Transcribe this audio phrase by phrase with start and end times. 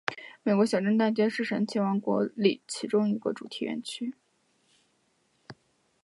[0.41, 4.15] 美国小镇大街是神奇王国里其中一个主题园区。